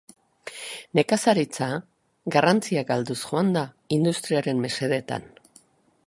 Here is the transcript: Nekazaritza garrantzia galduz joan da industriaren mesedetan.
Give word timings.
Nekazaritza 0.99 1.67
garrantzia 2.35 2.83
galduz 2.93 3.19
joan 3.25 3.51
da 3.59 3.65
industriaren 3.97 4.65
mesedetan. 4.67 5.29